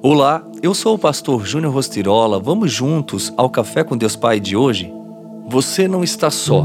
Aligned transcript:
Olá, 0.00 0.46
eu 0.62 0.74
sou 0.74 0.94
o 0.94 0.98
pastor 0.98 1.44
Júnior 1.44 1.74
Rostirola. 1.74 2.38
Vamos 2.38 2.70
juntos 2.70 3.32
ao 3.36 3.50
Café 3.50 3.82
com 3.82 3.96
Deus 3.96 4.14
Pai 4.14 4.38
de 4.38 4.56
hoje? 4.56 4.94
Você 5.48 5.88
não 5.88 6.04
está 6.04 6.30
só. 6.30 6.64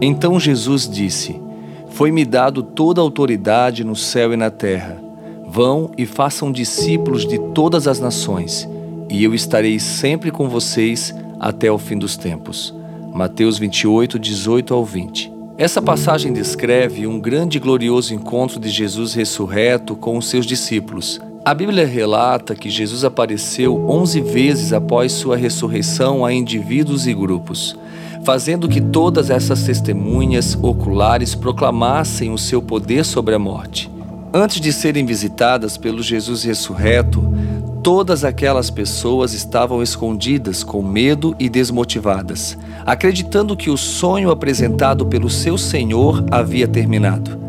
Então 0.00 0.38
Jesus 0.38 0.88
disse: 0.88 1.40
Foi-me 1.88 2.24
dado 2.24 2.62
toda 2.62 3.00
a 3.00 3.02
autoridade 3.02 3.82
no 3.82 3.96
céu 3.96 4.32
e 4.32 4.36
na 4.36 4.52
terra. 4.52 5.02
Vão 5.48 5.90
e 5.98 6.06
façam 6.06 6.52
discípulos 6.52 7.26
de 7.26 7.40
todas 7.52 7.88
as 7.88 7.98
nações, 7.98 8.68
e 9.08 9.24
eu 9.24 9.34
estarei 9.34 9.80
sempre 9.80 10.30
com 10.30 10.48
vocês 10.48 11.12
até 11.40 11.72
o 11.72 11.76
fim 11.78 11.98
dos 11.98 12.16
tempos. 12.16 12.72
Mateus 13.12 13.58
28, 13.58 14.16
18 14.16 14.72
ao 14.72 14.84
20. 14.84 15.32
Essa 15.58 15.82
passagem 15.82 16.32
descreve 16.32 17.04
um 17.04 17.18
grande 17.18 17.58
e 17.58 17.60
glorioso 17.60 18.14
encontro 18.14 18.60
de 18.60 18.68
Jesus 18.68 19.12
ressurreto 19.12 19.96
com 19.96 20.16
os 20.16 20.28
seus 20.28 20.46
discípulos. 20.46 21.20
A 21.42 21.54
Bíblia 21.54 21.86
relata 21.86 22.54
que 22.54 22.68
Jesus 22.68 23.02
apareceu 23.02 23.88
11 23.88 24.20
vezes 24.20 24.72
após 24.74 25.10
sua 25.10 25.38
ressurreição 25.38 26.22
a 26.22 26.30
indivíduos 26.34 27.06
e 27.06 27.14
grupos, 27.14 27.74
fazendo 28.24 28.68
que 28.68 28.78
todas 28.78 29.30
essas 29.30 29.62
testemunhas 29.62 30.54
oculares 30.60 31.34
proclamassem 31.34 32.30
o 32.30 32.36
seu 32.36 32.60
poder 32.60 33.06
sobre 33.06 33.34
a 33.34 33.38
morte. 33.38 33.90
Antes 34.34 34.60
de 34.60 34.70
serem 34.70 35.06
visitadas 35.06 35.78
pelo 35.78 36.02
Jesus 36.02 36.44
ressurreto, 36.44 37.22
todas 37.82 38.22
aquelas 38.22 38.68
pessoas 38.68 39.32
estavam 39.32 39.82
escondidas 39.82 40.62
com 40.62 40.82
medo 40.82 41.34
e 41.38 41.48
desmotivadas, 41.48 42.56
acreditando 42.84 43.56
que 43.56 43.70
o 43.70 43.78
sonho 43.78 44.30
apresentado 44.30 45.06
pelo 45.06 45.30
seu 45.30 45.56
Senhor 45.56 46.22
havia 46.30 46.68
terminado. 46.68 47.40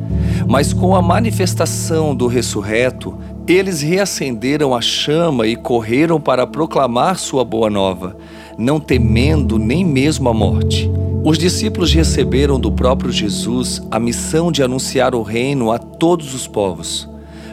Mas 0.47 0.73
com 0.73 0.95
a 0.95 1.01
manifestação 1.01 2.15
do 2.15 2.27
ressurreto, 2.27 3.17
eles 3.47 3.81
reacenderam 3.81 4.75
a 4.75 4.81
chama 4.81 5.47
e 5.47 5.55
correram 5.55 6.19
para 6.19 6.45
proclamar 6.45 7.17
sua 7.17 7.43
boa 7.43 7.69
nova, 7.69 8.15
não 8.57 8.79
temendo 8.79 9.57
nem 9.57 9.83
mesmo 9.83 10.29
a 10.29 10.33
morte. 10.33 10.89
Os 11.23 11.37
discípulos 11.37 11.93
receberam 11.93 12.59
do 12.59 12.71
próprio 12.71 13.11
Jesus 13.11 13.81
a 13.91 13.99
missão 13.99 14.51
de 14.51 14.63
anunciar 14.63 15.13
o 15.13 15.21
reino 15.21 15.71
a 15.71 15.77
todos 15.77 16.33
os 16.33 16.47
povos. 16.47 17.09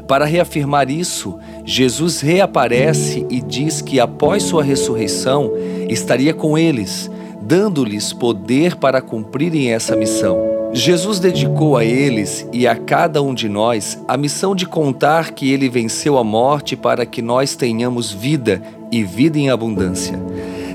Para 0.06 0.24
reafirmar 0.24 0.90
isso, 0.90 1.38
Jesus 1.66 2.20
reaparece 2.20 3.26
e 3.28 3.42
diz 3.42 3.82
que 3.82 4.00
após 4.00 4.42
sua 4.42 4.62
ressurreição 4.62 5.52
estaria 5.88 6.32
com 6.32 6.56
eles, 6.56 7.10
dando-lhes 7.42 8.10
poder 8.12 8.76
para 8.76 9.02
cumprirem 9.02 9.70
essa 9.70 9.94
missão. 9.94 10.57
Jesus 10.72 11.18
dedicou 11.18 11.76
a 11.76 11.84
eles 11.84 12.46
e 12.52 12.66
a 12.66 12.76
cada 12.76 13.22
um 13.22 13.32
de 13.32 13.48
nós 13.48 13.98
a 14.06 14.16
missão 14.16 14.54
de 14.54 14.66
contar 14.66 15.32
que 15.32 15.50
ele 15.50 15.68
venceu 15.68 16.18
a 16.18 16.24
morte 16.24 16.76
para 16.76 17.06
que 17.06 17.22
nós 17.22 17.56
tenhamos 17.56 18.12
vida 18.12 18.62
e 18.92 19.02
vida 19.02 19.38
em 19.38 19.48
abundância. 19.50 20.18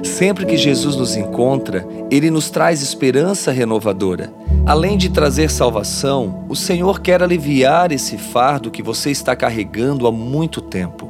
Sempre 0.04 0.46
que 0.46 0.58
Jesus 0.58 0.96
nos 0.96 1.16
encontra, 1.16 1.88
ele 2.12 2.30
nos 2.30 2.50
traz 2.50 2.82
esperança 2.82 3.52
renovadora. 3.52 4.34
Além 4.66 4.98
de 4.98 5.10
trazer 5.10 5.50
salvação, 5.50 6.44
o 6.50 6.56
Senhor 6.56 7.00
quer 7.00 7.22
aliviar 7.22 7.92
esse 7.92 8.18
fardo 8.18 8.72
que 8.72 8.84
você 8.84 9.12
está 9.12 9.36
carregando 9.36 10.08
há 10.08 10.12
muito 10.12 10.60
tempo. 10.60 11.10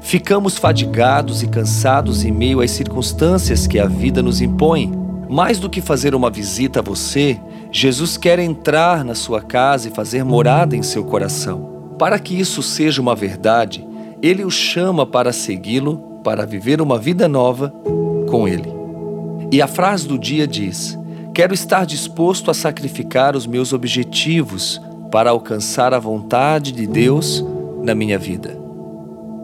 Ficamos 0.00 0.56
fadigados 0.56 1.42
e 1.42 1.48
cansados 1.48 2.24
em 2.24 2.30
meio 2.30 2.60
às 2.60 2.70
circunstâncias 2.70 3.66
que 3.66 3.78
a 3.78 3.86
vida 3.86 4.22
nos 4.22 4.40
impõe. 4.40 5.07
Mais 5.28 5.58
do 5.58 5.68
que 5.68 5.80
fazer 5.80 6.14
uma 6.14 6.30
visita 6.30 6.80
a 6.80 6.82
você, 6.82 7.38
Jesus 7.70 8.16
quer 8.16 8.38
entrar 8.38 9.04
na 9.04 9.14
sua 9.14 9.42
casa 9.42 9.88
e 9.88 9.92
fazer 9.92 10.24
morada 10.24 10.74
em 10.74 10.82
seu 10.82 11.04
coração. 11.04 11.96
Para 11.98 12.18
que 12.18 12.38
isso 12.38 12.62
seja 12.62 13.02
uma 13.02 13.14
verdade, 13.14 13.86
ele 14.22 14.44
o 14.44 14.50
chama 14.50 15.04
para 15.04 15.32
segui-lo, 15.32 16.20
para 16.24 16.46
viver 16.46 16.80
uma 16.80 16.98
vida 16.98 17.28
nova 17.28 17.72
com 18.28 18.48
ele. 18.48 18.72
E 19.52 19.60
a 19.60 19.66
frase 19.66 20.06
do 20.06 20.18
dia 20.18 20.46
diz: 20.46 20.98
Quero 21.34 21.52
estar 21.52 21.84
disposto 21.84 22.50
a 22.50 22.54
sacrificar 22.54 23.36
os 23.36 23.46
meus 23.46 23.72
objetivos 23.72 24.80
para 25.10 25.30
alcançar 25.30 25.92
a 25.92 25.98
vontade 25.98 26.72
de 26.72 26.86
Deus 26.86 27.44
na 27.82 27.94
minha 27.94 28.18
vida. 28.18 28.58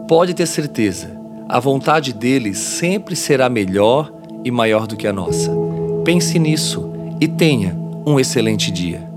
Pode 0.08 0.34
ter 0.34 0.46
certeza, 0.46 1.18
a 1.48 1.58
vontade 1.58 2.12
dele 2.12 2.54
sempre 2.54 3.16
será 3.16 3.48
melhor 3.48 4.12
e 4.44 4.50
maior 4.50 4.86
do 4.86 4.96
que 4.96 5.06
a 5.06 5.12
nossa. 5.12 5.50
Pense 6.04 6.38
nisso 6.38 6.92
e 7.18 7.26
tenha 7.26 7.74
um 8.04 8.20
excelente 8.20 8.70
dia. 8.70 9.13